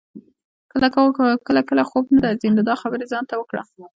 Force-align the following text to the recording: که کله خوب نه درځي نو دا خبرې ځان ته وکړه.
که 0.71 0.87
کله 1.69 1.83
خوب 1.89 2.03
نه 2.15 2.19
درځي 2.25 2.49
نو 2.55 2.61
دا 2.69 2.75
خبرې 2.81 3.05
ځان 3.11 3.23
ته 3.29 3.35
وکړه. 3.37 3.61